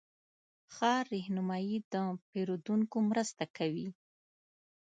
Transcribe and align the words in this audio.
ښه 0.73 0.91
رهنمایي 1.11 1.77
د 1.93 1.95
پیرودونکو 2.29 2.97
مرسته 3.09 3.43
کوي. 3.57 3.87